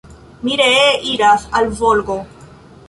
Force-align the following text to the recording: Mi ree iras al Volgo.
Mi 0.47 0.55
ree 0.61 0.87
iras 1.11 1.47
al 1.61 1.71
Volgo. 1.85 2.21